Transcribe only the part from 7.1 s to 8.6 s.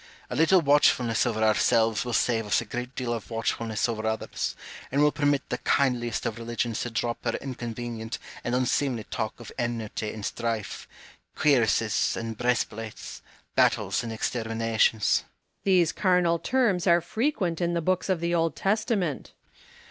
her inconvenient and